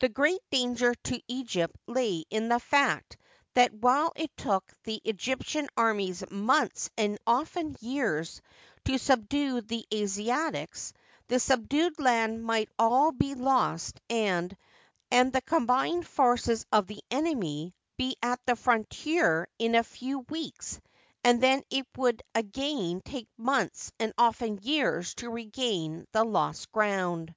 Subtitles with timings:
[0.00, 3.16] The great danger to Egypt lay in the fact
[3.54, 8.42] that, while it took the Egyptian armies months and often years
[8.86, 10.94] to subdue the Asiatics,
[11.28, 14.56] the subdued land might sdl be lost and
[15.12, 20.80] the combined forces of the enemy be at the frontier in a few weeks;
[21.22, 27.32] and then it would again take months and often years to regain the lost ground.